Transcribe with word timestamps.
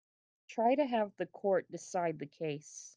Try 0.47 0.73
to 0.73 0.85
have 0.87 1.15
the 1.17 1.27
court 1.27 1.69
decide 1.69 2.17
the 2.17 2.25
case. 2.25 2.89